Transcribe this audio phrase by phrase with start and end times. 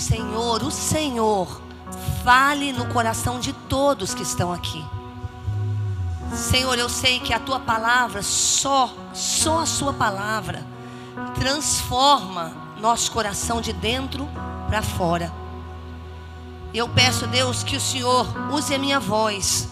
[0.00, 1.60] Senhor, o Senhor,
[2.24, 4.82] fale no coração de todos que estão aqui.
[6.34, 10.64] Senhor, eu sei que a tua palavra, só, só a sua palavra,
[11.34, 14.26] transforma nosso coração de dentro
[14.68, 15.30] para fora.
[16.72, 19.68] Eu peço, Deus, que o Senhor use a minha voz,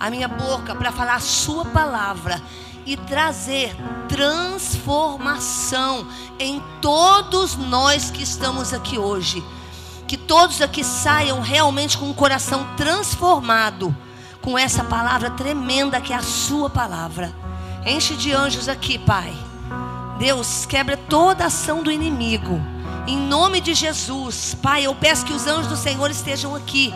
[0.00, 2.40] a minha boca, para falar a Sua palavra
[2.86, 3.76] e trazer
[4.08, 6.06] transformação
[6.38, 9.44] em todos nós que estamos aqui hoje.
[10.06, 13.94] Que todos aqui saiam realmente com o coração transformado
[14.40, 17.34] com essa palavra tremenda que é a Sua palavra.
[17.84, 19.34] Enche de anjos aqui, Pai.
[20.18, 22.60] Deus, quebra toda ação do inimigo
[23.06, 26.92] em nome de Jesus, Pai, eu peço que os anjos do Senhor estejam aqui.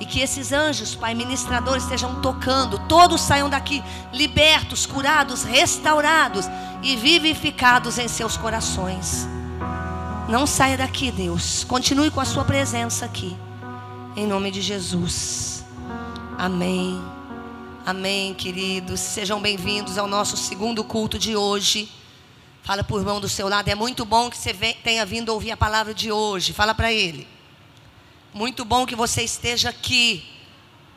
[0.00, 2.78] E que esses anjos, Pai, ministradores, estejam tocando.
[2.88, 6.46] Todos saiam daqui libertos, curados, restaurados
[6.82, 9.28] e vivificados em seus corações.
[10.28, 11.62] Não saia daqui, Deus.
[11.62, 13.36] Continue com a sua presença aqui.
[14.16, 15.64] Em nome de Jesus.
[16.36, 17.00] Amém.
[17.86, 18.98] Amém, queridos.
[18.98, 21.88] Sejam bem-vindos ao nosso segundo culto de hoje.
[22.64, 23.68] Fala para o irmão do seu lado.
[23.68, 24.52] É muito bom que você
[24.82, 26.52] tenha vindo ouvir a palavra de hoje.
[26.52, 27.28] Fala para ele.
[28.34, 30.28] Muito bom que você esteja aqui.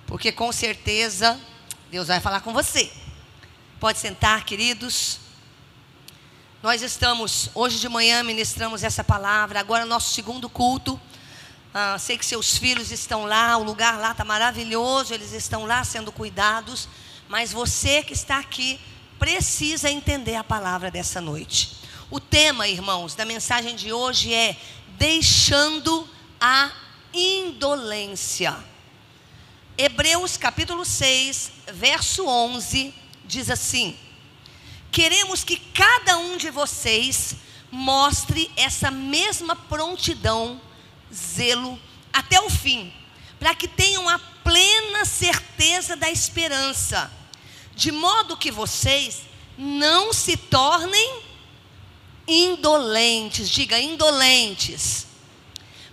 [0.08, 1.40] Porque com certeza
[1.92, 2.92] Deus vai falar com você.
[3.80, 5.29] Pode sentar, queridos.
[6.62, 9.62] Nós estamos, hoje de manhã ministramos essa palavra.
[9.62, 11.00] Agora, nosso segundo culto.
[11.74, 15.86] Ah, sei que seus filhos estão lá, o lugar lá está maravilhoso, eles estão lá
[15.86, 16.90] sendo cuidados.
[17.30, 18.78] Mas você que está aqui,
[19.18, 21.78] precisa entender a palavra dessa noite.
[22.12, 24.58] O tema, irmãos, da mensagem de hoje é
[24.98, 26.06] deixando
[26.42, 26.74] a
[27.14, 28.54] indolência.
[29.78, 32.94] Hebreus capítulo 6, verso 11
[33.24, 33.98] diz assim:
[34.92, 37.36] Queremos que cada um de vocês
[37.72, 40.60] mostre essa mesma prontidão,
[41.14, 41.80] zelo
[42.12, 42.92] até o fim,
[43.40, 47.20] para que tenham a plena certeza da esperança
[47.80, 49.22] de modo que vocês
[49.58, 51.22] não se tornem
[52.28, 55.08] indolentes, diga indolentes,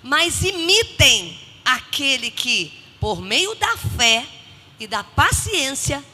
[0.03, 4.27] mas imitem aquele que, por meio da fé
[4.81, 6.05] e da paciência,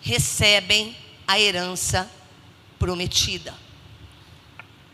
[0.00, 0.96] recebem
[1.26, 2.08] a herança
[2.78, 3.54] prometida.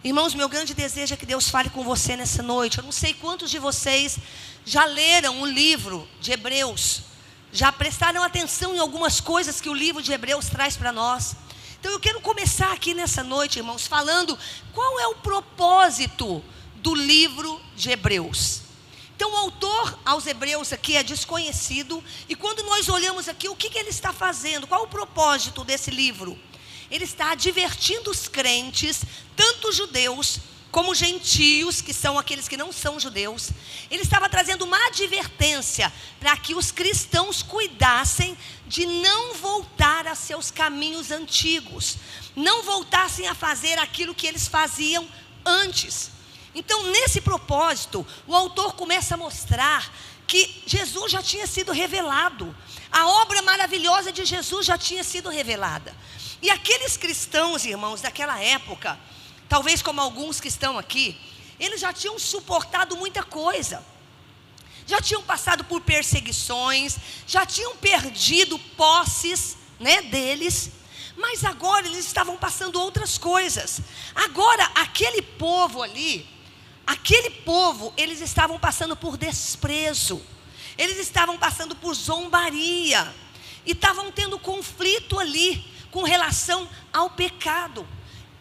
[0.05, 2.79] Irmãos, meu grande desejo é que Deus fale com você nessa noite.
[2.79, 4.19] Eu não sei quantos de vocês
[4.65, 7.13] já leram o livro de Hebreus
[7.53, 11.37] já prestaram atenção em algumas coisas que o livro de Hebreus traz para nós.
[11.79, 14.39] Então eu quero começar aqui nessa noite, irmãos, falando
[14.73, 16.43] qual é o propósito
[16.77, 18.63] do livro de Hebreus.
[19.15, 23.69] Então o autor aos Hebreus aqui é desconhecido, e quando nós olhamos aqui, o que,
[23.69, 24.67] que ele está fazendo?
[24.67, 26.39] Qual o propósito desse livro?
[26.93, 29.03] Ele está advertindo os crentes,
[29.35, 30.39] tanto judeus
[30.71, 33.51] como gentios, que são aqueles que não são judeus,
[33.91, 38.37] ele estava trazendo uma advertência para que os cristãos cuidassem
[38.67, 41.97] de não voltar a seus caminhos antigos,
[42.35, 45.07] não voltassem a fazer aquilo que eles faziam
[45.45, 46.11] antes.
[46.55, 49.93] Então, nesse propósito, o autor começa a mostrar
[50.27, 52.55] que Jesus já tinha sido revelado,
[52.91, 55.95] a obra maravilhosa de Jesus já tinha sido revelada.
[56.43, 58.99] E aqueles cristãos, irmãos, daquela época,
[59.49, 61.17] talvez como alguns que estão aqui,
[61.59, 63.87] eles já tinham suportado muita coisa.
[64.85, 66.97] Já tinham passado por perseguições,
[67.29, 70.73] já tinham perdido posses, né, deles,
[71.17, 73.81] mas agora eles estavam passando outras coisas.
[74.13, 76.29] Agora aquele povo ali,
[76.85, 80.21] aquele povo, eles estavam passando por desprezo.
[80.77, 83.15] Eles estavam passando por zombaria
[83.65, 87.87] e estavam tendo conflito ali com relação ao pecado.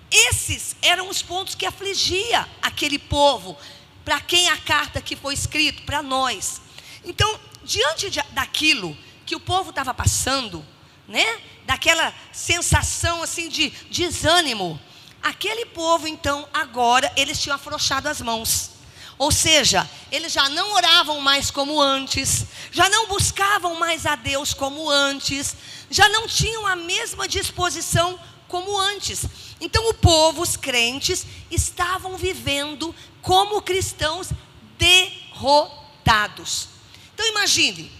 [0.09, 3.55] Esses eram os pontos que afligia aquele povo,
[4.03, 6.59] para quem a carta que foi escrita, para nós.
[7.05, 10.65] Então, diante de, daquilo que o povo estava passando,
[11.07, 11.39] né?
[11.65, 14.79] Daquela sensação assim de desânimo,
[15.21, 18.71] aquele povo então agora eles tinham afrouxado as mãos.
[19.21, 24.51] Ou seja, eles já não oravam mais como antes, já não buscavam mais a Deus
[24.51, 25.55] como antes,
[25.91, 29.23] já não tinham a mesma disposição como antes.
[29.59, 34.29] Então, o povo, os crentes, estavam vivendo como cristãos
[34.79, 36.69] derrotados.
[37.13, 37.91] Então, imagine,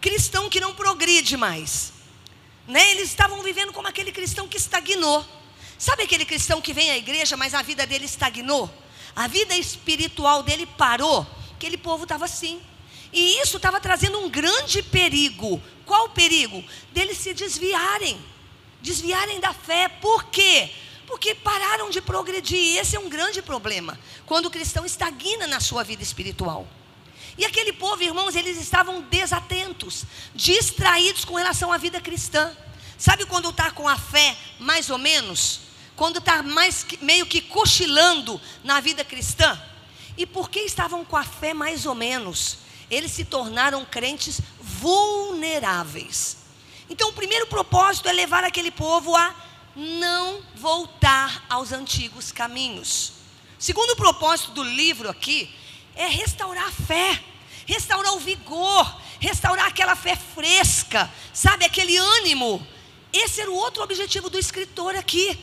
[0.00, 1.92] cristão que não progride mais.
[2.66, 2.90] Né?
[2.90, 5.24] Eles estavam vivendo como aquele cristão que estagnou.
[5.78, 8.68] Sabe aquele cristão que vem à igreja, mas a vida dele estagnou?
[9.14, 11.26] A vida espiritual dele parou?
[11.54, 12.60] Aquele povo estava assim.
[13.12, 15.62] E isso estava trazendo um grande perigo.
[15.86, 16.64] Qual o perigo?
[16.92, 18.20] Deles se desviarem.
[18.82, 19.88] Desviarem da fé.
[19.88, 20.70] Por quê?
[21.06, 22.76] Porque pararam de progredir.
[22.76, 23.98] Esse é um grande problema.
[24.26, 26.66] Quando o cristão estagna na sua vida espiritual.
[27.38, 32.54] E aquele povo, irmãos, eles estavam desatentos, distraídos com relação à vida cristã.
[32.96, 35.60] Sabe quando está com a fé mais ou menos?
[35.96, 39.60] Quando está mais meio que cochilando na vida cristã?
[40.16, 42.58] E por que estavam com a fé mais ou menos?
[42.90, 46.38] Eles se tornaram crentes vulneráveis.
[46.88, 49.34] Então, o primeiro propósito é levar aquele povo a
[49.74, 53.12] não voltar aos antigos caminhos.
[53.58, 55.52] Segundo propósito do livro aqui
[55.96, 57.22] é restaurar a fé,
[57.66, 62.64] restaurar o vigor, restaurar aquela fé fresca, sabe, aquele ânimo.
[63.12, 65.38] Esse era o outro objetivo do escritor aqui.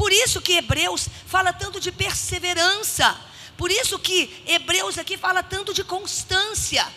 [0.00, 3.14] Por isso que Hebreus fala tanto de perseverança.
[3.54, 6.88] Por isso que Hebreus aqui fala tanto de constância.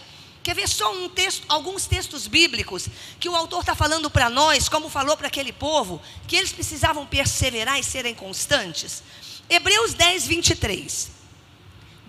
[0.41, 2.87] Quer ver só um texto, alguns textos bíblicos
[3.19, 7.05] que o autor está falando para nós, como falou para aquele povo, que eles precisavam
[7.05, 9.03] perseverar e serem constantes?
[9.49, 11.11] Hebreus 10, 23.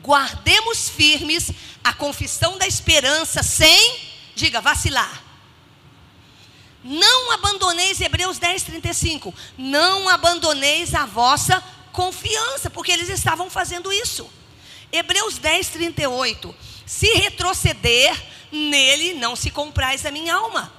[0.00, 1.50] Guardemos firmes
[1.82, 3.98] a confissão da esperança sem,
[4.36, 5.23] diga, vacilar.
[6.84, 9.34] Não abandoneis, Hebreus 10, 35.
[9.56, 14.30] Não abandoneis a vossa confiança, porque eles estavam fazendo isso.
[14.92, 16.54] Hebreus 10, 38.
[16.84, 18.14] Se retroceder,
[18.52, 20.72] nele não se comprais a minha alma.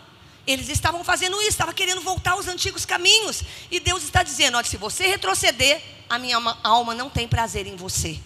[0.46, 3.42] Eles estavam fazendo isso, estavam querendo voltar aos antigos caminhos.
[3.72, 7.75] E Deus está dizendo: olha, se você retroceder, a minha alma não tem prazer em
[7.75, 8.19] você.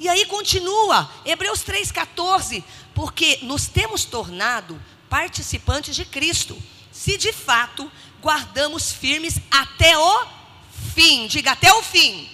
[0.00, 6.60] E aí continua, Hebreus 3,14, porque nos temos tornado participantes de Cristo,
[6.92, 7.90] se de fato
[8.20, 10.26] guardamos firmes até o
[10.94, 12.28] fim, diga até o fim,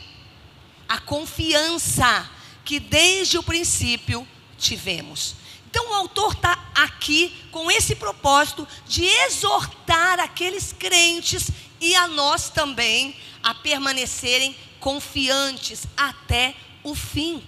[0.88, 2.28] a confiança
[2.64, 4.26] que desde o princípio
[4.58, 5.36] tivemos.
[5.70, 11.50] Então o autor está aqui com esse propósito de exortar aqueles crentes
[11.80, 17.42] e a nós também a permanecerem confiantes até o fim.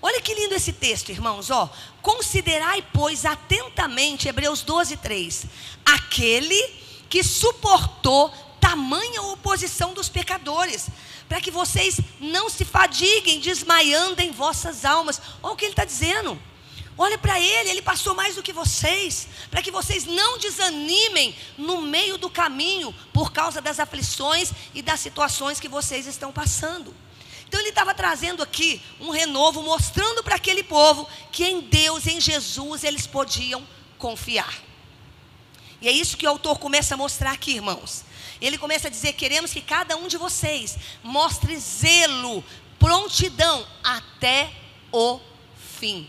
[0.00, 1.68] Olha que lindo esse texto, irmãos, ó.
[2.00, 5.46] Considerai, pois, atentamente, Hebreus 12, 3,
[5.84, 6.60] aquele
[7.08, 10.88] que suportou tamanha oposição dos pecadores,
[11.28, 15.20] para que vocês não se fadiguem desmaiando em vossas almas.
[15.42, 16.40] Olha o que ele está dizendo.
[16.96, 21.80] Olha para ele, ele passou mais do que vocês, para que vocês não desanimem no
[21.80, 26.94] meio do caminho por causa das aflições e das situações que vocês estão passando.
[27.48, 32.20] Então ele estava trazendo aqui um renovo, mostrando para aquele povo que em Deus, em
[32.20, 33.66] Jesus, eles podiam
[33.96, 34.62] confiar.
[35.80, 38.04] E é isso que o autor começa a mostrar aqui, irmãos.
[38.38, 42.44] Ele começa a dizer: queremos que cada um de vocês mostre zelo,
[42.78, 44.52] prontidão até
[44.92, 45.18] o
[45.78, 46.08] fim.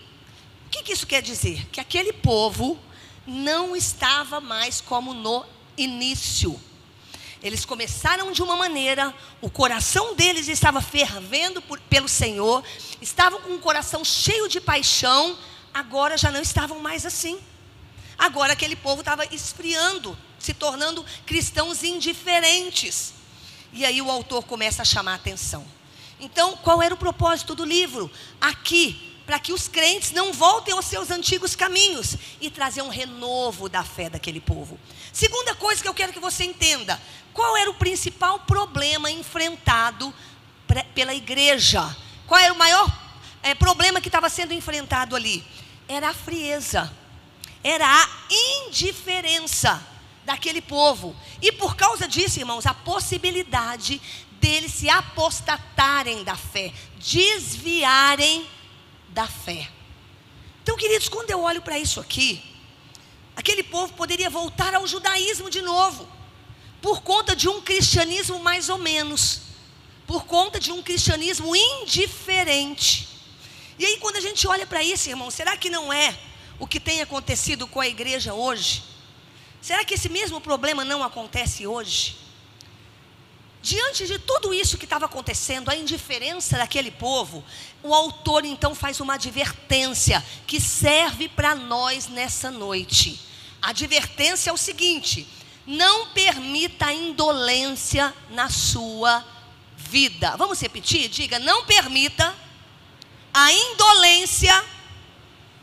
[0.68, 1.68] O que, que isso quer dizer?
[1.68, 2.78] Que aquele povo
[3.26, 5.46] não estava mais como no
[5.78, 6.60] início.
[7.42, 12.64] Eles começaram de uma maneira, o coração deles estava fervendo por, pelo Senhor,
[13.02, 15.38] estavam com o coração cheio de paixão,
[15.74, 17.40] agora já não estavam mais assim.
[18.18, 23.14] Agora aquele povo estava esfriando, se tornando cristãos indiferentes.
[23.72, 25.66] E aí o autor começa a chamar a atenção.
[26.20, 28.12] Então, qual era o propósito do livro?
[28.42, 33.70] Aqui, para que os crentes não voltem aos seus antigos caminhos e trazer um renovo
[33.70, 34.78] da fé daquele povo.
[35.12, 37.00] Segunda coisa que eu quero que você entenda:
[37.34, 40.14] qual era o principal problema enfrentado
[40.94, 41.96] pela igreja?
[42.28, 42.92] Qual era o maior
[43.42, 45.44] é, problema que estava sendo enfrentado ali?
[45.88, 46.94] Era a frieza,
[47.64, 48.08] era a
[48.68, 49.84] indiferença
[50.24, 51.16] daquele povo.
[51.42, 54.00] E por causa disso, irmãos, a possibilidade
[54.40, 58.48] deles se apostatarem da fé, desviarem
[59.10, 59.70] da fé.
[60.62, 62.44] Então, queridos, quando eu olho para isso aqui,
[63.40, 66.06] aquele povo poderia voltar ao judaísmo de novo,
[66.82, 69.44] por conta de um cristianismo mais ou menos,
[70.06, 73.08] por conta de um cristianismo indiferente.
[73.78, 76.20] E aí, quando a gente olha para isso, irmão, será que não é
[76.60, 78.84] o que tem acontecido com a igreja hoje?
[79.62, 82.18] Será que esse mesmo problema não acontece hoje?
[83.62, 87.42] Diante de tudo isso que estava acontecendo, a indiferença daquele povo,
[87.82, 93.29] o autor então faz uma advertência que serve para nós nessa noite.
[93.62, 95.28] A advertência é o seguinte:
[95.66, 99.26] não permita a indolência na sua
[99.78, 100.36] vida.
[100.38, 101.10] Vamos repetir?
[101.10, 102.36] Diga: não permita
[103.34, 104.66] a indolência.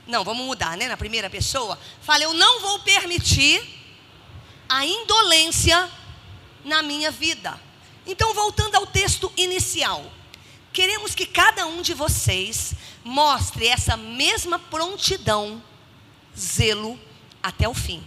[0.07, 0.87] Não, vamos mudar, né?
[0.87, 1.79] Na primeira pessoa.
[2.01, 3.61] Fala, eu não vou permitir
[4.69, 5.91] a indolência
[6.65, 7.61] na minha vida.
[8.07, 10.05] Então, voltando ao texto inicial,
[10.73, 12.75] queremos que cada um de vocês
[13.05, 15.63] mostre essa mesma prontidão,
[16.39, 16.99] zelo
[17.47, 18.03] até o fim,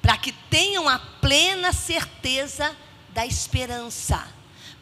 [0.00, 2.74] para que tenham a plena certeza
[3.10, 4.26] da esperança,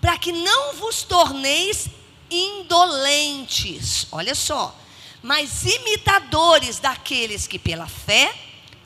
[0.00, 1.88] para que não vos torneis
[2.30, 4.06] indolentes.
[4.12, 4.78] Olha só,
[5.20, 8.32] mas imitadores daqueles que pela fé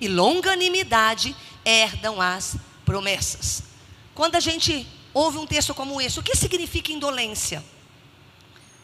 [0.01, 1.37] e longanimidade
[1.67, 3.65] herdam as promessas.
[4.15, 7.63] Quando a gente ouve um texto como esse, o que significa indolência?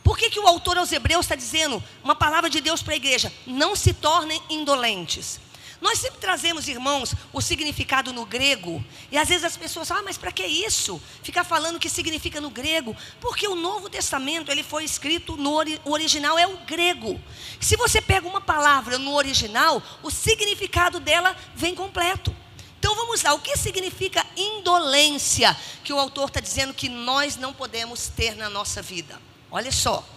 [0.04, 2.96] Por que, que o autor aos Hebreus está dizendo uma palavra de Deus para a
[2.96, 3.32] igreja?
[3.46, 5.40] Não se tornem indolentes.
[5.80, 10.06] Nós sempre trazemos, irmãos, o significado no grego, e às vezes as pessoas falam, ah,
[10.06, 11.00] mas para que isso?
[11.22, 12.96] Ficar falando o que significa no grego?
[13.20, 17.20] Porque o Novo Testamento, ele foi escrito no ori original é o grego.
[17.60, 22.34] Se você pega uma palavra no original, o significado dela vem completo.
[22.78, 27.52] Então vamos lá, o que significa indolência que o autor está dizendo que nós não
[27.52, 29.20] podemos ter na nossa vida?
[29.50, 30.15] Olha só.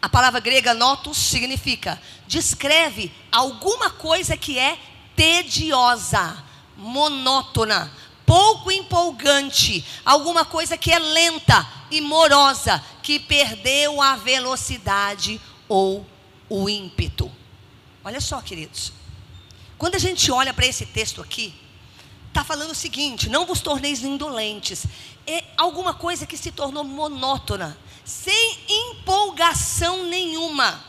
[0.00, 4.78] A palavra grega notus significa descreve alguma coisa que é
[5.16, 6.44] tediosa,
[6.76, 7.92] monótona,
[8.24, 16.06] pouco empolgante, alguma coisa que é lenta e morosa, que perdeu a velocidade ou
[16.48, 17.30] o ímpeto.
[18.04, 18.92] Olha só, queridos.
[19.76, 21.54] Quando a gente olha para esse texto aqui,
[22.28, 24.86] está falando o seguinte: não vos torneis indolentes.
[25.26, 27.76] É alguma coisa que se tornou monótona
[28.08, 30.82] sem empolgação nenhuma.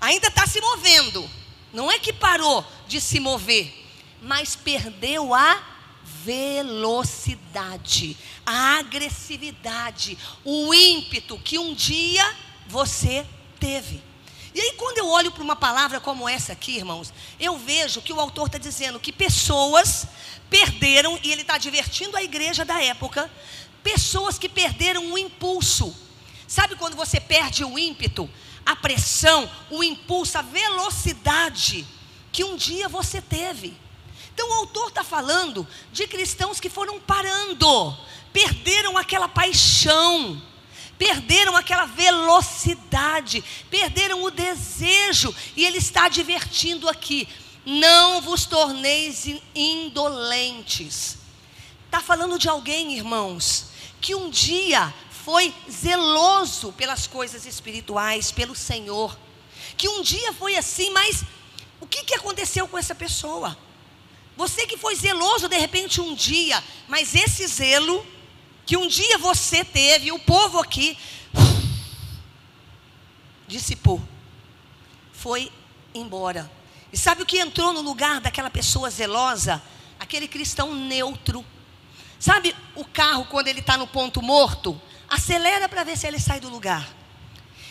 [0.00, 1.28] Ainda está se movendo.
[1.72, 3.74] Não é que parou de se mover,
[4.22, 5.60] mas perdeu a
[6.24, 8.16] velocidade,
[8.46, 12.32] a agressividade, o ímpeto que um dia
[12.68, 13.26] você
[13.58, 14.00] teve.
[14.54, 18.12] E aí, quando eu olho para uma palavra como essa aqui, irmãos, eu vejo que
[18.12, 20.06] o autor está dizendo que pessoas
[20.48, 23.28] perderam, e ele está divertindo a igreja da época,
[23.82, 25.96] pessoas que perderam o impulso,
[26.52, 28.28] Sabe quando você perde o ímpeto,
[28.66, 31.86] a pressão, o impulso, a velocidade
[32.30, 33.74] que um dia você teve?
[34.34, 37.96] Então o autor está falando de cristãos que foram parando,
[38.34, 40.42] perderam aquela paixão,
[40.98, 47.26] perderam aquela velocidade, perderam o desejo, e ele está advertindo aqui:
[47.64, 51.16] não vos torneis indolentes.
[51.86, 53.68] Está falando de alguém, irmãos,
[54.02, 54.92] que um dia
[55.24, 59.16] foi zeloso pelas coisas espirituais, pelo Senhor.
[59.76, 61.24] Que um dia foi assim, mas
[61.80, 63.56] o que, que aconteceu com essa pessoa?
[64.36, 68.04] Você que foi zeloso de repente um dia, mas esse zelo
[68.66, 70.98] que um dia você teve, o povo aqui,
[73.46, 74.02] dissipou,
[75.12, 75.52] foi
[75.94, 76.50] embora.
[76.92, 79.62] E sabe o que entrou no lugar daquela pessoa zelosa?
[80.00, 81.44] Aquele cristão neutro.
[82.18, 84.80] Sabe o carro quando ele está no ponto morto?
[85.12, 86.88] Acelera para ver se ele sai do lugar.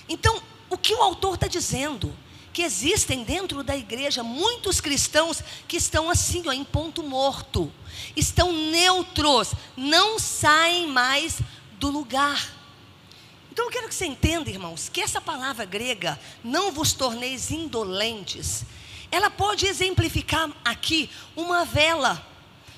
[0.07, 2.15] Então, o que o autor está dizendo?
[2.53, 7.73] Que existem dentro da igreja muitos cristãos que estão assim, ó, em ponto morto,
[8.15, 11.39] estão neutros, não saem mais
[11.79, 12.47] do lugar.
[13.51, 18.65] Então eu quero que você entenda, irmãos, que essa palavra grega, não vos torneis indolentes,
[19.11, 22.23] ela pode exemplificar aqui uma vela.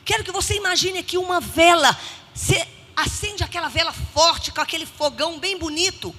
[0.05, 1.95] Quero que você imagine aqui uma vela.
[2.33, 2.65] Se
[2.95, 6.15] acende aquela vela forte, com aquele fogão bem bonito.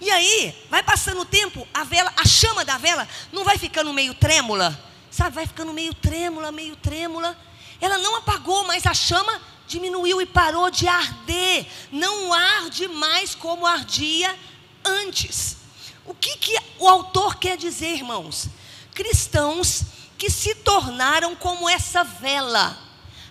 [0.00, 3.92] E aí, vai passando o tempo, a vela, a chama da vela não vai ficando
[3.92, 4.78] meio trêmula,
[5.10, 5.34] sabe?
[5.34, 7.36] Vai ficando meio trêmula, meio trêmula.
[7.80, 11.66] Ela não apagou, mas a chama diminuiu e parou de arder.
[11.90, 14.36] Não arde mais como ardia
[14.84, 15.56] antes.
[16.04, 18.48] O que, que o autor quer dizer, irmãos?
[18.94, 19.84] Cristãos
[20.18, 22.78] que se tornaram como essa vela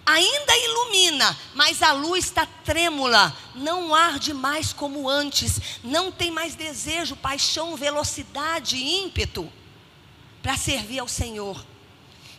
[0.05, 6.53] ainda ilumina, mas a luz está trêmula, não arde mais como antes, não tem mais
[6.55, 9.51] desejo, paixão, velocidade, ímpeto
[10.41, 11.65] para servir ao Senhor.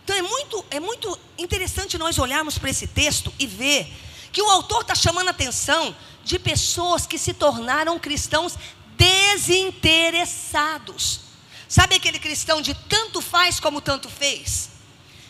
[0.05, 3.91] Então é muito, é muito interessante nós olharmos para esse texto e ver
[4.31, 8.59] que o autor está chamando a atenção de pessoas que se tornaram cristãos
[8.97, 11.21] desinteressados.
[11.69, 14.69] Sabe aquele cristão de tanto faz como tanto fez?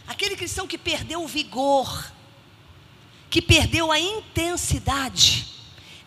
[0.06, 2.12] Aquele cristão que perdeu o vigor,
[3.34, 5.44] que perdeu a intensidade.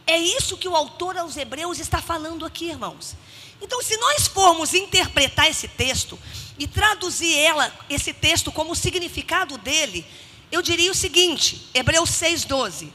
[0.05, 3.17] É isso que o autor aos Hebreus está falando aqui, irmãos.
[3.62, 6.17] Então, se nós formos interpretar esse texto
[6.57, 10.05] e traduzir ela, esse texto como o significado dele,
[10.50, 12.93] eu diria o seguinte: Hebreus 6,12.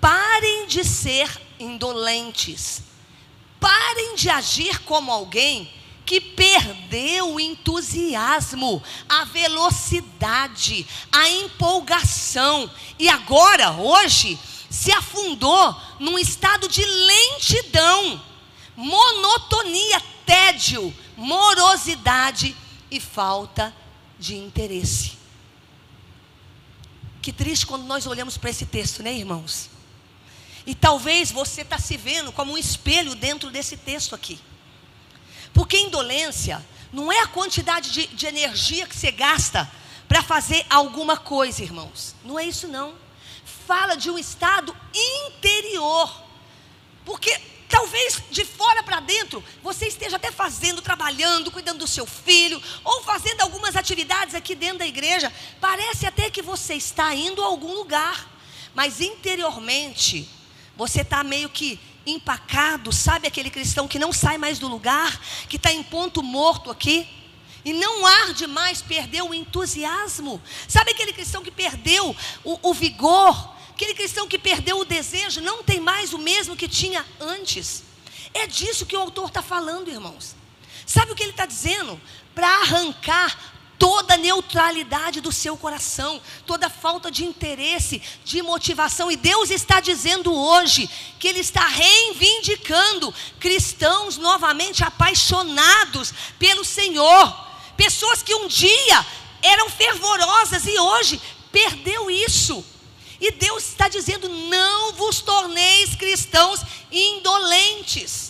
[0.00, 2.80] Parem de ser indolentes,
[3.60, 5.70] parem de agir como alguém
[6.10, 14.36] que perdeu o entusiasmo, a velocidade, a empolgação e agora, hoje,
[14.68, 18.20] se afundou num estado de lentidão,
[18.74, 22.56] monotonia, tédio, morosidade
[22.90, 23.72] e falta
[24.18, 25.12] de interesse.
[27.22, 29.70] Que triste quando nós olhamos para esse texto, né, irmãos?
[30.66, 34.40] E talvez você está se vendo como um espelho dentro desse texto aqui.
[35.60, 39.70] Porque indolência não é a quantidade de, de energia que você gasta
[40.08, 42.14] para fazer alguma coisa, irmãos.
[42.24, 42.94] Não é isso, não.
[43.66, 44.74] Fala de um estado
[45.26, 46.24] interior.
[47.04, 47.38] Porque
[47.68, 53.02] talvez de fora para dentro você esteja até fazendo, trabalhando, cuidando do seu filho, ou
[53.02, 55.30] fazendo algumas atividades aqui dentro da igreja.
[55.60, 58.30] Parece até que você está indo a algum lugar,
[58.74, 60.26] mas interiormente
[60.74, 65.56] você está meio que empacado, sabe aquele cristão que não sai mais do lugar, que
[65.56, 67.06] está em ponto morto aqui?
[67.64, 70.40] E não arde mais, perdeu o entusiasmo.
[70.66, 73.54] Sabe aquele cristão que perdeu o, o vigor?
[73.70, 77.82] Aquele cristão que perdeu o desejo, não tem mais o mesmo que tinha antes.
[78.32, 80.34] É disso que o autor está falando, irmãos.
[80.86, 82.00] Sabe o que ele está dizendo?
[82.34, 89.10] Para arrancar toda neutralidade do seu coração, toda falta de interesse, de motivação.
[89.10, 97.34] E Deus está dizendo hoje que Ele está reivindicando cristãos novamente apaixonados pelo Senhor,
[97.74, 99.06] pessoas que um dia
[99.40, 101.18] eram fervorosas e hoje
[101.50, 102.62] perdeu isso.
[103.18, 106.60] E Deus está dizendo: não vos torneis cristãos
[106.92, 108.29] indolentes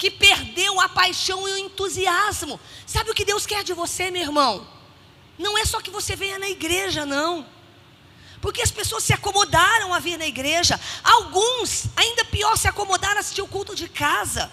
[0.00, 2.58] que perdeu a paixão e o entusiasmo.
[2.86, 4.66] Sabe o que Deus quer de você, meu irmão?
[5.38, 7.46] Não é só que você venha na igreja, não.
[8.40, 10.80] Porque as pessoas se acomodaram a vir na igreja.
[11.04, 14.50] Alguns, ainda pior, se acomodaram a assistir o culto de casa.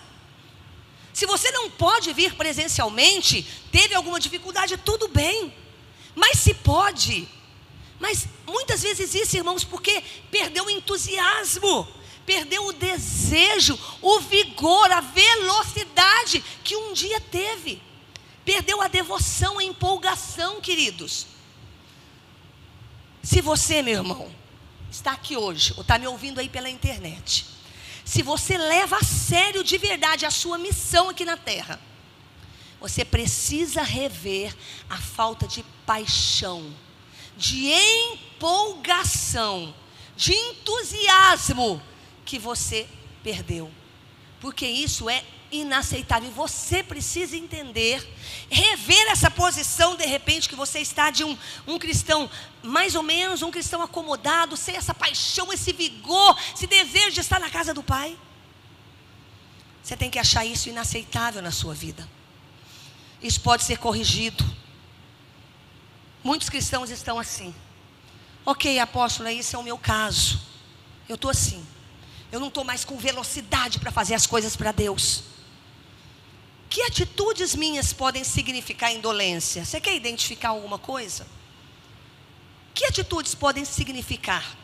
[1.13, 5.55] Se você não pode vir presencialmente, teve alguma dificuldade, tudo bem.
[6.13, 7.25] Mas se pode.
[8.01, 11.87] Mas muitas vezes isso, irmãos, porque perdeu o entusiasmo
[12.27, 17.81] perdeu o desejo, o vigor, a velocidade que um dia teve.
[18.43, 21.25] Perdeu a devoção, a empolgação, queridos.
[23.23, 24.29] Se você, meu irmão,
[24.91, 27.45] está aqui hoje, ou está me ouvindo aí pela internet,
[28.03, 31.79] se você leva a sério de verdade a sua missão aqui na terra,
[32.79, 34.53] você precisa rever
[34.89, 36.73] a falta de paixão,
[37.37, 39.73] de empolgação,
[40.17, 41.81] de entusiasmo
[42.27, 42.87] que você
[43.23, 43.71] perdeu.
[44.39, 46.29] Porque isso é inaceitável.
[46.31, 48.05] Você precisa entender,
[48.49, 51.35] rever essa posição, de repente, que você está de um,
[51.65, 52.29] um cristão
[52.61, 57.39] mais ou menos, um cristão acomodado, sem essa paixão, esse vigor, esse desejo de estar
[57.39, 58.15] na casa do Pai.
[59.81, 62.07] Você tem que achar isso inaceitável na sua vida.
[63.23, 64.43] Isso pode ser corrigido.
[66.21, 67.55] Muitos cristãos estão assim.
[68.45, 70.41] Ok, apóstolo, esse é o meu caso.
[71.07, 71.65] Eu estou assim.
[72.31, 75.23] Eu não estou mais com velocidade para fazer as coisas para Deus.
[76.69, 79.63] Que atitudes minhas podem significar indolência?
[79.63, 81.25] Você quer identificar alguma coisa?
[82.73, 84.55] Que atitudes podem significar?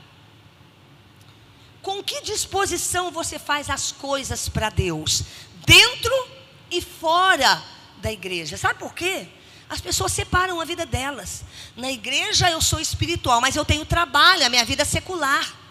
[1.81, 5.23] Com que disposição você faz as coisas para Deus?
[5.65, 6.27] Dentro
[6.69, 7.63] e fora
[7.97, 8.57] da igreja.
[8.57, 9.27] Sabe por quê?
[9.69, 11.43] As pessoas separam a vida delas.
[11.75, 15.62] Na igreja eu sou espiritual, mas eu tenho trabalho, a minha vida é secular.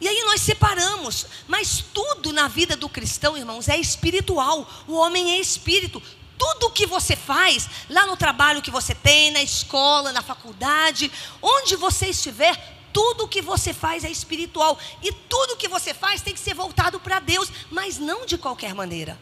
[0.00, 4.68] E aí nós separamos, mas tudo na vida do cristão, irmãos, é espiritual.
[4.86, 6.00] O homem é espírito.
[6.38, 11.10] Tudo que você faz, lá no trabalho que você tem, na escola, na faculdade,
[11.42, 14.78] onde você estiver, tudo que você faz é espiritual.
[15.02, 18.74] E tudo que você faz tem que ser voltado para Deus, mas não de qualquer
[18.74, 19.18] maneira.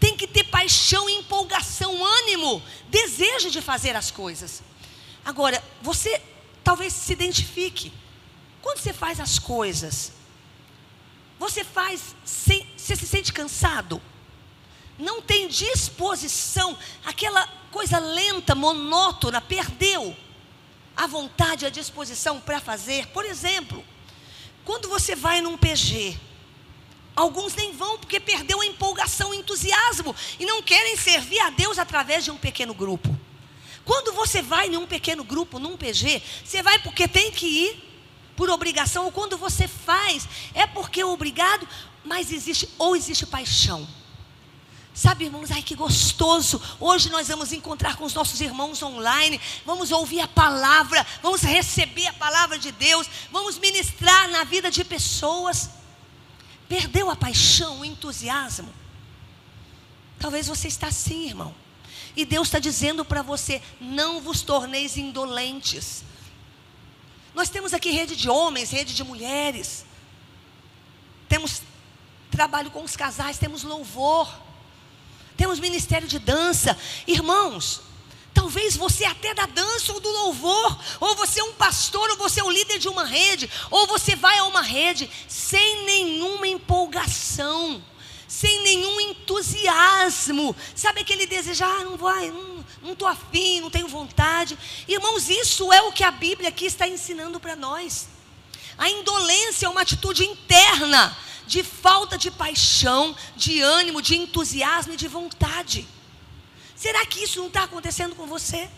[0.00, 4.62] Tem que ter paixão, empolgação, ânimo, desejo de fazer as coisas.
[5.24, 6.22] Agora, você
[6.64, 7.92] talvez se identifique.
[8.66, 10.10] Quando você faz as coisas,
[11.38, 14.02] você faz sem, você se sente cansado?
[14.98, 20.16] Não tem disposição, aquela coisa lenta, monótona, perdeu
[20.96, 23.06] a vontade, a disposição para fazer.
[23.10, 23.84] Por exemplo,
[24.64, 26.18] quando você vai num PG,
[27.14, 31.78] alguns nem vão porque perdeu a empolgação, o entusiasmo e não querem servir a Deus
[31.78, 33.16] através de um pequeno grupo.
[33.84, 37.85] Quando você vai em um pequeno grupo, num PG, você vai porque tem que ir
[38.36, 41.66] por obrigação, ou quando você faz, é porque é obrigado,
[42.04, 43.86] mas existe, ou existe paixão.
[44.96, 46.60] Sabe, irmãos, ai que gostoso.
[46.80, 52.06] Hoje nós vamos encontrar com os nossos irmãos online, vamos ouvir a palavra, vamos receber
[52.06, 55.68] a palavra de Deus, vamos ministrar na vida de pessoas.
[56.66, 58.72] Perdeu a paixão, o entusiasmo?
[60.18, 61.54] Talvez você está assim, irmão.
[62.16, 66.02] E Deus está dizendo para você: não vos torneis indolentes.
[67.36, 69.84] Nós temos aqui rede de homens, rede de mulheres.
[71.28, 71.60] Temos
[72.30, 74.26] trabalho com os casais, temos louvor.
[75.36, 76.74] Temos ministério de dança.
[77.06, 77.82] Irmãos,
[78.32, 82.40] talvez você até da dança ou do louvor, ou você é um pastor, ou você
[82.40, 87.84] é o líder de uma rede, ou você vai a uma rede sem nenhuma empolgação,
[88.28, 90.54] sem nenhum entusiasmo.
[90.74, 92.30] Sabe aquele desejar, ah, não vai,
[92.82, 94.58] não estou afim, não tenho vontade.
[94.86, 98.08] Irmãos, isso é o que a Bíblia aqui está ensinando para nós.
[98.78, 104.96] A indolência é uma atitude interna de falta de paixão, de ânimo, de entusiasmo e
[104.96, 105.86] de vontade.
[106.74, 108.68] Será que isso não está acontecendo com você?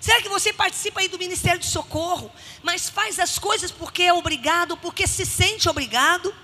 [0.00, 2.30] Será que você participa aí do Ministério de Socorro,
[2.62, 6.34] mas faz as coisas porque é obrigado, porque se sente obrigado?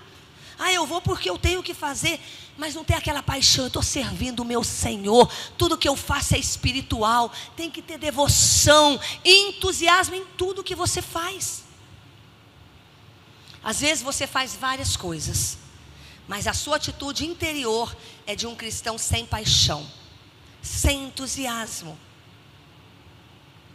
[0.58, 2.20] Ah, eu vou porque eu tenho que fazer,
[2.56, 6.34] mas não tem aquela paixão, eu estou servindo o meu Senhor, tudo que eu faço
[6.34, 11.62] é espiritual, tem que ter devoção e entusiasmo em tudo que você faz.
[13.62, 15.58] Às vezes você faz várias coisas,
[16.26, 19.88] mas a sua atitude interior é de um cristão sem paixão,
[20.60, 21.96] sem entusiasmo,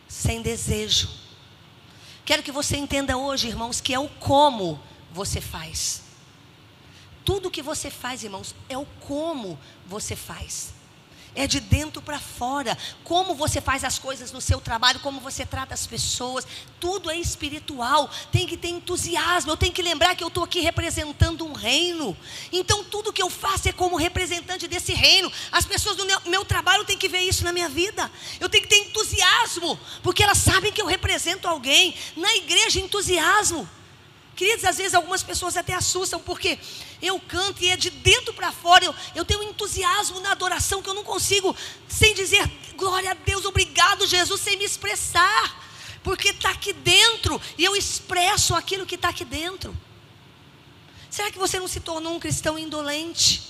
[0.07, 1.09] sem desejo.
[2.25, 4.79] Quero que você entenda hoje, irmãos, que é o como
[5.11, 6.02] você faz.
[7.25, 10.73] Tudo que você faz, irmãos, é o como você faz
[11.35, 12.77] é de dentro para fora.
[13.03, 16.45] Como você faz as coisas no seu trabalho, como você trata as pessoas,
[16.79, 18.09] tudo é espiritual.
[18.31, 19.51] Tem que ter entusiasmo.
[19.51, 22.15] Eu tenho que lembrar que eu estou aqui representando um reino.
[22.51, 25.31] Então tudo que eu faço é como representante desse reino.
[25.51, 28.09] As pessoas do meu, meu trabalho têm que ver isso na minha vida.
[28.39, 31.95] Eu tenho que ter entusiasmo, porque elas sabem que eu represento alguém.
[32.15, 33.67] Na igreja, entusiasmo.
[34.35, 36.57] Queridos, às vezes algumas pessoas até assustam, porque
[37.03, 38.85] eu canto e é de dentro para fora.
[38.85, 41.55] Eu, eu tenho um entusiasmo na adoração que eu não consigo,
[41.87, 45.61] sem dizer glória a Deus, obrigado, Jesus, sem me expressar.
[46.03, 49.75] Porque está aqui dentro e eu expresso aquilo que está aqui dentro.
[51.09, 53.41] Será que você não se tornou um cristão indolente?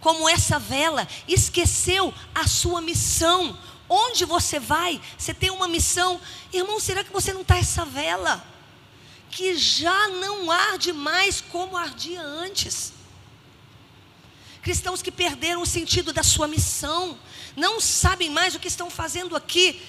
[0.00, 3.56] Como essa vela, esqueceu a sua missão.
[3.88, 6.20] Onde você vai, você tem uma missão.
[6.52, 8.44] Irmão, será que você não está essa vela?
[9.36, 12.94] Que já não arde mais como ardia antes.
[14.62, 17.18] Cristãos que perderam o sentido da sua missão,
[17.54, 19.82] não sabem mais o que estão fazendo aqui.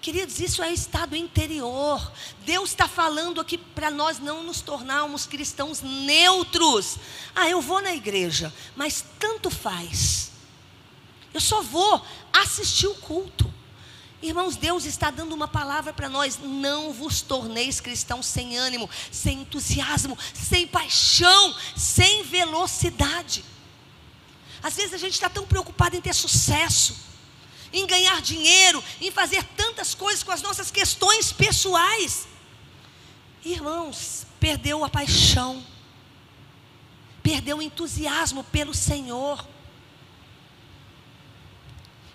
[0.00, 2.12] Queridos, isso é estado interior.
[2.44, 6.96] Deus está falando aqui para nós não nos tornarmos cristãos neutros.
[7.36, 10.32] Ah, eu vou na igreja, mas tanto faz.
[11.32, 13.61] Eu só vou assistir o culto.
[14.22, 19.40] Irmãos, Deus está dando uma palavra para nós: não vos torneis cristãos sem ânimo, sem
[19.40, 23.44] entusiasmo, sem paixão, sem velocidade.
[24.62, 26.96] Às vezes a gente está tão preocupado em ter sucesso,
[27.72, 32.28] em ganhar dinheiro, em fazer tantas coisas com as nossas questões pessoais.
[33.44, 35.66] Irmãos, perdeu a paixão,
[37.24, 39.44] perdeu o entusiasmo pelo Senhor.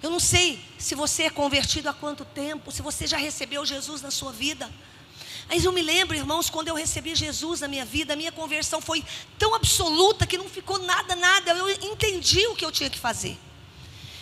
[0.07, 4.01] Eu não sei se você é convertido há quanto tempo, se você já recebeu Jesus
[4.01, 4.71] na sua vida.
[5.49, 8.79] Mas eu me lembro, irmãos, quando eu recebi Jesus na minha vida, a minha conversão
[8.79, 9.03] foi
[9.37, 11.51] tão absoluta que não ficou nada, nada.
[11.51, 13.37] Eu entendi o que eu tinha que fazer.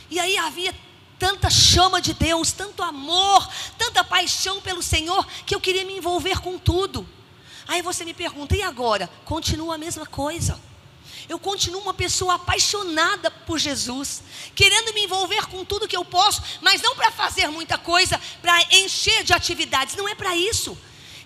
[0.10, 0.74] E aí havia
[1.19, 6.39] tanta chama de Deus, tanto amor, tanta paixão pelo Senhor, que eu queria me envolver
[6.39, 7.08] com tudo.
[7.67, 9.08] Aí você me pergunta, e agora?
[9.24, 10.60] Continua a mesma coisa.
[11.28, 14.23] Eu continuo uma pessoa apaixonada por Jesus,
[14.54, 18.62] querendo me envolver com tudo que eu posso, mas não para fazer muita coisa, para
[18.75, 20.78] encher de atividades, não é para isso.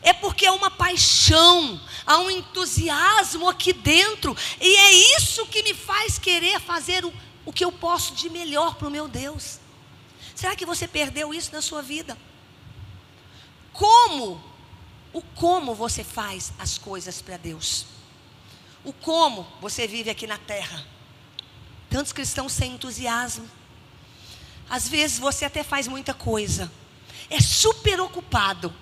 [0.01, 5.73] É porque há uma paixão, há um entusiasmo aqui dentro, e é isso que me
[5.73, 7.13] faz querer fazer o,
[7.45, 9.59] o que eu posso de melhor para o meu Deus.
[10.33, 12.17] Será que você perdeu isso na sua vida?
[13.73, 14.41] Como?
[15.11, 17.85] O como você faz as coisas para Deus?
[18.89, 20.85] O como você vive aqui na terra.
[21.89, 23.49] Tantos cristãos sem entusiasmo.
[24.69, 26.71] Às vezes você até faz muita coisa,
[27.29, 28.73] é super ocupado,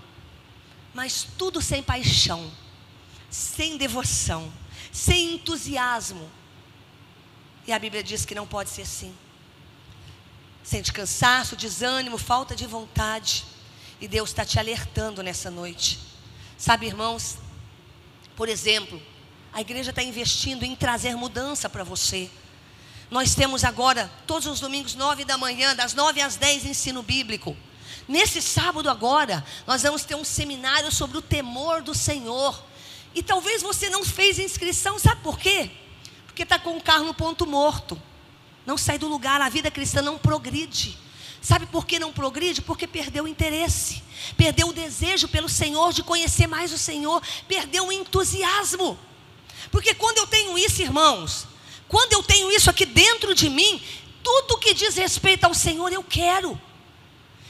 [0.93, 2.51] mas tudo sem paixão,
[3.29, 4.51] sem devoção,
[4.91, 6.29] sem entusiasmo.
[7.65, 9.15] E a Bíblia diz que não pode ser assim.
[10.63, 13.45] Sente cansaço, desânimo, falta de vontade.
[13.99, 15.99] E Deus está te alertando nessa noite.
[16.57, 17.37] Sabe, irmãos,
[18.35, 19.01] por exemplo,
[19.57, 22.29] a igreja está investindo em trazer mudança para você.
[23.09, 27.57] Nós temos agora, todos os domingos, nove da manhã, das nove às dez, ensino bíblico.
[28.07, 32.63] Nesse sábado agora, nós vamos ter um seminário sobre o temor do Senhor.
[33.15, 35.71] E talvez você não fez inscrição, sabe por quê?
[36.27, 37.99] Porque está com o carro no ponto morto.
[38.63, 40.99] Não sai do lugar, a vida cristã não progride.
[41.41, 42.61] Sabe por que não progride?
[42.61, 44.03] Porque perdeu o interesse,
[44.37, 48.99] perdeu o desejo pelo Senhor, de conhecer mais o Senhor, perdeu o entusiasmo.
[49.71, 51.47] Porque quando eu tenho isso, irmãos,
[51.87, 53.81] quando eu tenho isso aqui dentro de mim,
[54.23, 56.59] tudo que diz respeito ao Senhor eu quero.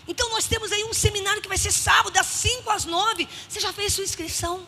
[0.08, 3.28] Então nós temos aí um seminário que vai ser sábado, das 5 às 9.
[3.48, 4.66] Você já fez sua inscrição?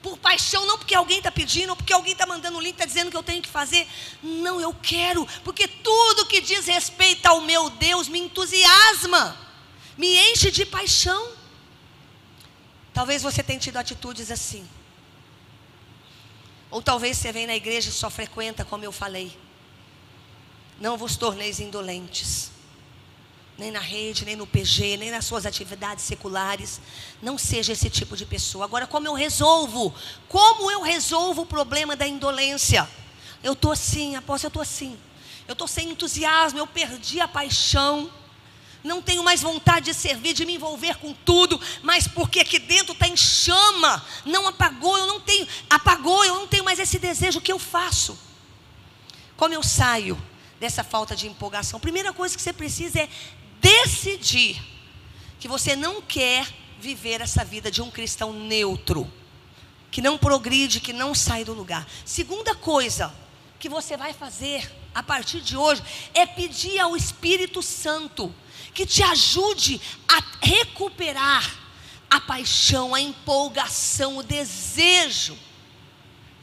[0.00, 2.86] Por paixão, não porque alguém está pedindo, ou porque alguém está mandando o link, está
[2.86, 3.86] dizendo que eu tenho que fazer.
[4.22, 9.36] Não, eu quero, porque tudo que diz respeito ao meu Deus me entusiasma,
[9.96, 11.32] me enche de paixão.
[12.94, 14.66] Talvez você tenha tido atitudes assim.
[16.70, 19.36] Ou talvez você vem na igreja e só frequenta, como eu falei.
[20.80, 22.50] Não vos torneis indolentes
[23.58, 26.80] nem na rede, nem no PG, nem nas suas atividades seculares.
[27.20, 28.64] Não seja esse tipo de pessoa.
[28.64, 29.92] Agora, como eu resolvo?
[30.28, 32.88] Como eu resolvo o problema da indolência?
[33.42, 34.96] Eu estou assim, apóstolo, eu estou assim.
[35.48, 38.08] Eu estou sem entusiasmo, eu perdi a paixão.
[38.82, 42.92] Não tenho mais vontade de servir, de me envolver com tudo, mas porque aqui dentro
[42.92, 47.38] está em chama, não apagou, eu não tenho, apagou, eu não tenho mais esse desejo,
[47.38, 48.18] o que eu faço?
[49.36, 50.20] Como eu saio
[50.60, 51.80] dessa falta de empolgação?
[51.80, 53.08] Primeira coisa que você precisa é
[53.60, 54.62] decidir
[55.40, 56.46] que você não quer
[56.80, 59.10] viver essa vida de um cristão neutro,
[59.90, 61.86] que não progride, que não sai do lugar.
[62.04, 63.12] Segunda coisa
[63.58, 65.82] que você vai fazer a partir de hoje
[66.14, 68.32] é pedir ao Espírito Santo
[68.78, 71.52] que te ajude a recuperar
[72.08, 75.36] a paixão, a empolgação, o desejo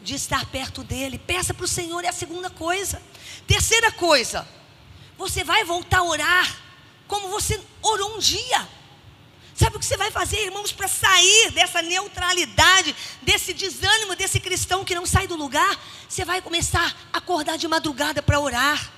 [0.02, 1.18] de estar perto dele.
[1.18, 3.02] Peça para o Senhor, é a segunda coisa.
[3.48, 4.46] Terceira coisa,
[5.18, 6.58] você vai voltar a orar
[7.08, 8.68] como você orou um dia.
[9.56, 14.84] Sabe o que você vai fazer, irmãos, para sair dessa neutralidade, desse desânimo desse cristão
[14.84, 15.80] que não sai do lugar?
[16.10, 18.92] Você vai começar a acordar de madrugada para orar,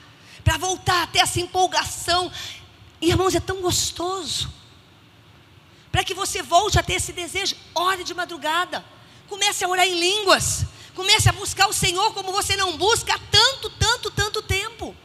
[0.44, 2.32] para voltar a ter essa empolgação.
[3.02, 4.52] Irmãos, é tão gostoso.
[5.92, 8.84] Para que você volte a ter esse desejo, ore de madrugada.
[9.28, 10.66] Comece a orar em línguas.
[10.96, 14.96] Comece a buscar o Senhor como você não busca há tanto, tanto, tanto tempo.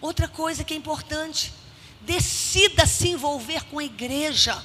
[0.00, 1.52] Outra coisa que é importante,
[2.00, 4.62] decida se envolver com a igreja,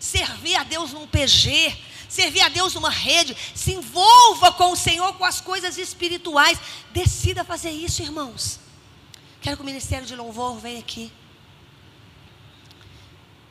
[0.00, 1.76] servir a Deus num PG,
[2.08, 6.58] servir a Deus numa rede, se envolva com o Senhor, com as coisas espirituais.
[6.90, 8.58] Decida fazer isso, irmãos.
[9.42, 11.12] Quero que o Ministério de Louvor venha aqui.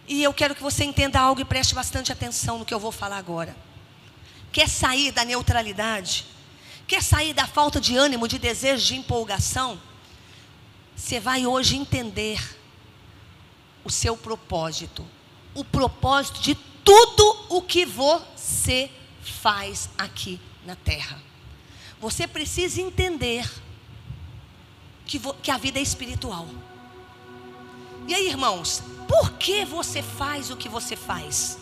[0.08, 2.93] E eu quero que você entenda algo e preste bastante atenção no que eu vou
[2.93, 3.56] falar agora.
[4.54, 6.25] Quer sair da neutralidade?
[6.88, 9.80] Quer sair da falta de ânimo, de desejo, de empolgação?
[10.95, 12.58] Você vai hoje entender
[13.84, 15.06] o seu propósito,
[15.54, 18.89] o propósito de tudo o que você
[19.21, 21.21] faz aqui na terra.
[21.99, 23.49] Você precisa entender
[25.12, 26.47] que, que a vida é espiritual.
[28.08, 31.60] E aí, irmãos, por que você faz o que você faz?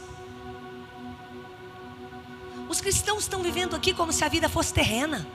[2.70, 5.28] Os cristãos estão vivendo aqui como se a vida fosse terrena.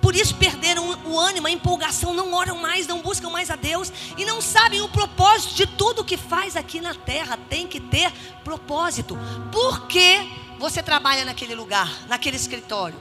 [0.00, 3.92] Por isso perderam o ânimo, a empolgação, não oram mais, não buscam mais a Deus
[4.18, 7.38] e não sabem o propósito de tudo que faz aqui na terra.
[7.48, 8.10] Tem que ter
[8.42, 9.16] propósito.
[9.52, 10.28] Por que
[10.58, 13.00] você trabalha naquele lugar, naquele escritório?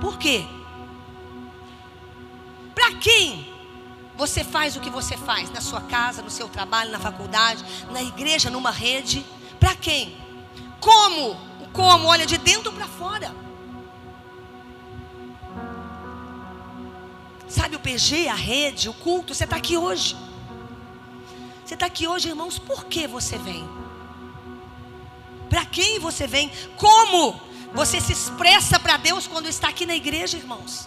[0.00, 0.44] Por quê?
[2.76, 3.50] Para quem
[4.14, 5.50] você faz o que você faz?
[5.50, 9.24] Na sua casa, no seu trabalho, na faculdade, na igreja, numa rede?
[9.58, 10.14] Para quem?
[10.78, 11.40] Como?
[11.72, 12.06] Como?
[12.06, 13.34] Olha, de dentro para fora.
[17.48, 19.34] Sabe o PG, a rede, o culto?
[19.34, 20.14] Você está aqui hoje.
[21.64, 23.66] Você está aqui hoje, irmãos, por que você vem?
[25.48, 26.52] Para quem você vem?
[26.76, 27.40] Como
[27.72, 30.86] você se expressa para Deus quando está aqui na igreja, irmãos?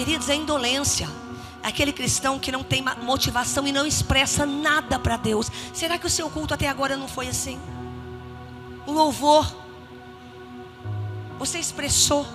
[0.00, 1.06] Queridos, é indolência.
[1.62, 5.52] Aquele cristão que não tem motivação e não expressa nada para Deus.
[5.74, 7.60] Será que o seu culto até agora não foi assim?
[8.86, 9.54] O louvor,
[11.38, 12.26] você expressou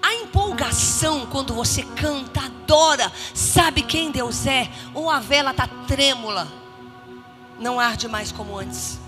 [0.00, 6.46] a empolgação quando você canta, adora, sabe quem Deus é, ou a vela está trêmula,
[7.58, 9.00] não arde mais como antes.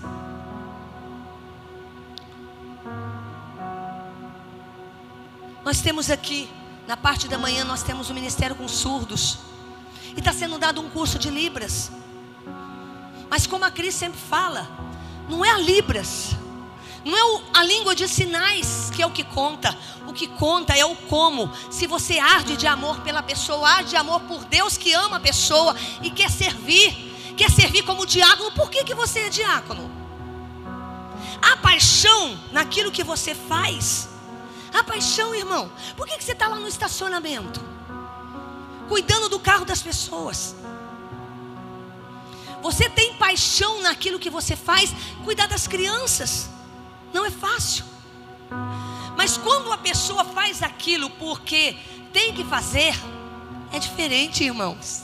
[5.63, 6.47] Nós temos aqui,
[6.87, 9.39] na parte da manhã, nós temos o um ministério com surdos.
[10.15, 11.91] E está sendo dado um curso de Libras.
[13.29, 14.69] Mas como a Cris sempre fala,
[15.27, 16.35] não é a Libras,
[17.03, 19.77] não é a língua de sinais que é o que conta.
[20.07, 21.51] O que conta é o como.
[21.71, 25.19] Se você arde de amor pela pessoa, arde de amor por Deus que ama a
[25.19, 29.91] pessoa e quer servir, quer servir como diácono, por que, que você é diácono?
[31.41, 34.14] A paixão naquilo que você faz.
[34.75, 35.71] A paixão, irmão.
[35.95, 37.61] Por que, que você está lá no estacionamento?
[38.89, 40.53] Cuidando do carro das pessoas.
[42.61, 46.49] Você tem paixão naquilo que você faz, cuidar das crianças.
[47.13, 47.85] Não é fácil.
[49.15, 51.77] Mas quando a pessoa faz aquilo porque
[52.11, 52.93] tem que fazer,
[53.71, 55.03] É diferente, irmãos.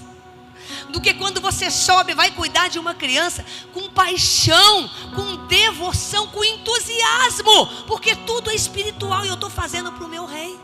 [0.89, 6.43] Do que quando você sobe, vai cuidar de uma criança com paixão, com devoção, com
[6.43, 10.59] entusiasmo, porque tudo é espiritual e eu estou fazendo para o meu rei.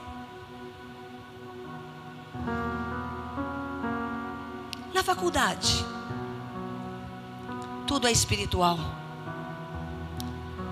[4.93, 5.85] Na faculdade,
[7.85, 8.79] tudo é espiritual.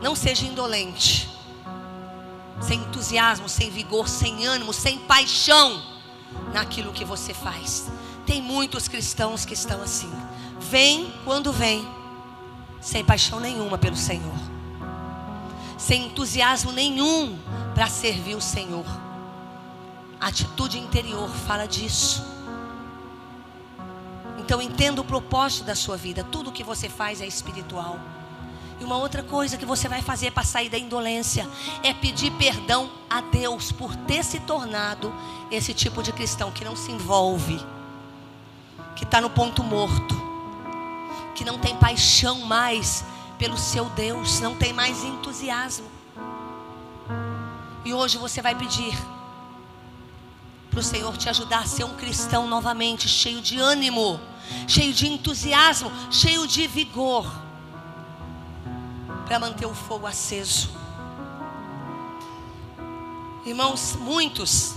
[0.01, 1.29] Não seja indolente,
[2.61, 5.81] sem entusiasmo, sem vigor, sem ânimo, sem paixão
[6.53, 7.87] naquilo que você faz.
[8.25, 10.11] Tem muitos cristãos que estão assim.
[10.59, 11.87] Vem quando vem,
[12.81, 14.35] sem paixão nenhuma pelo Senhor,
[15.77, 17.37] sem entusiasmo nenhum
[17.73, 18.85] para servir o Senhor.
[20.19, 22.25] Atitude interior fala disso.
[24.39, 26.23] Então entenda o propósito da sua vida.
[26.23, 27.99] Tudo que você faz é espiritual.
[28.79, 31.47] E uma outra coisa que você vai fazer para sair da indolência
[31.81, 35.13] é pedir perdão a Deus por ter se tornado
[35.49, 37.59] esse tipo de cristão que não se envolve,
[38.95, 40.15] que está no ponto morto,
[41.35, 43.03] que não tem paixão mais
[43.37, 45.85] pelo seu Deus, não tem mais entusiasmo.
[47.83, 48.97] E hoje você vai pedir
[50.69, 54.19] para o Senhor te ajudar a ser um cristão novamente, cheio de ânimo,
[54.67, 57.25] cheio de entusiasmo, cheio de vigor
[59.25, 60.69] para manter o fogo aceso.
[63.45, 64.75] Irmãos, muitos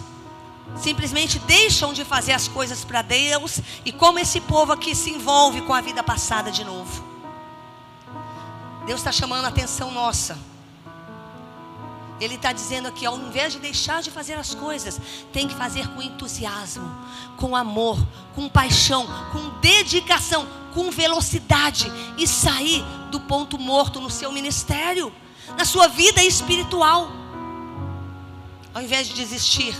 [0.76, 5.62] simplesmente deixam de fazer as coisas para Deus e como esse povo aqui se envolve
[5.62, 7.04] com a vida passada de novo.
[8.87, 10.38] Deus está chamando a atenção nossa.
[12.20, 15.00] Ele está dizendo aqui, ao invés de deixar de fazer as coisas,
[15.33, 16.90] tem que fazer com entusiasmo,
[17.37, 17.98] com amor,
[18.35, 25.12] com paixão, com dedicação, com velocidade e sair do ponto morto no seu ministério,
[25.57, 27.09] na sua vida espiritual.
[28.74, 29.74] Ao invés de desistir,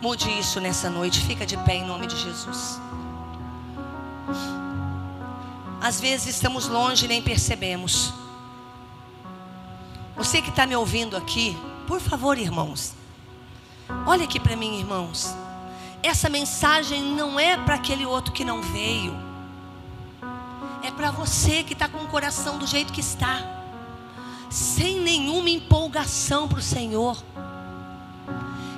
[0.00, 1.20] mude isso nessa noite.
[1.20, 2.80] Fica de pé em nome de Jesus.
[5.80, 8.12] Às vezes estamos longe e nem percebemos.
[10.16, 11.56] Você que está me ouvindo aqui,
[11.86, 12.94] por favor, irmãos,
[14.06, 15.34] olha aqui para mim, irmãos.
[16.02, 19.14] Essa mensagem não é para aquele outro que não veio,
[20.82, 23.40] é para você que está com o coração do jeito que está,
[24.48, 27.22] sem nenhuma empolgação para o Senhor.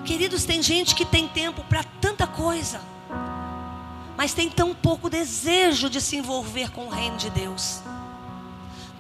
[0.09, 2.81] Queridos, tem gente que tem tempo para tanta coisa,
[4.17, 7.83] mas tem tão pouco desejo de se envolver com o reino de Deus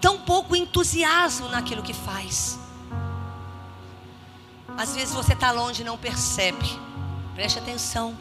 [0.00, 2.58] tão pouco entusiasmo naquilo que faz.
[4.76, 6.78] Às vezes você está longe e não percebe.
[7.34, 8.16] Preste atenção.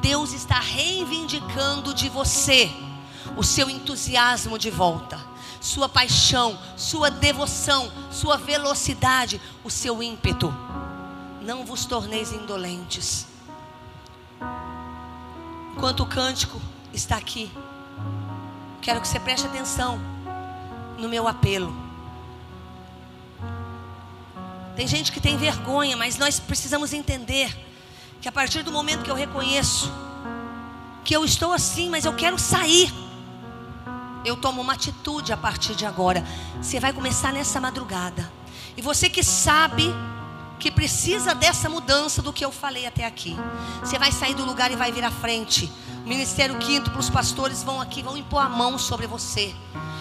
[0.00, 2.70] Deus está reivindicando de você
[3.36, 5.18] o seu entusiasmo de volta,
[5.60, 10.54] sua paixão, sua devoção, sua velocidade, o seu ímpeto.
[11.48, 13.26] Não vos torneis indolentes.
[15.72, 16.60] Enquanto o cântico
[16.92, 17.50] está aqui,
[18.82, 19.98] quero que você preste atenção
[20.98, 21.74] no meu apelo.
[24.76, 27.56] Tem gente que tem vergonha, mas nós precisamos entender
[28.20, 29.90] que a partir do momento que eu reconheço
[31.02, 32.92] que eu estou assim, mas eu quero sair,
[34.22, 36.22] eu tomo uma atitude a partir de agora.
[36.60, 38.30] Você vai começar nessa madrugada.
[38.76, 39.94] E você que sabe
[40.58, 43.36] que precisa dessa mudança do que eu falei até aqui.
[43.80, 45.70] Você vai sair do lugar e vai vir à frente.
[46.04, 49.54] O Ministério Quinto para os pastores vão aqui, vão impor a mão sobre você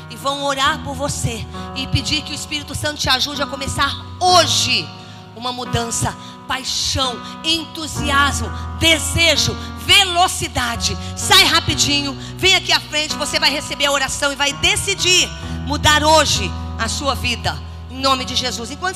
[0.09, 3.91] e vão orar por você e pedir que o Espírito Santo te ajude a começar
[4.19, 4.87] hoje
[5.35, 6.15] uma mudança,
[6.47, 10.97] paixão, entusiasmo, desejo, velocidade.
[11.15, 15.29] Sai rapidinho, vem aqui à frente, você vai receber a oração e vai decidir
[15.65, 17.57] mudar hoje a sua vida.
[17.89, 18.71] Em nome de Jesus.
[18.71, 18.95] Enquanto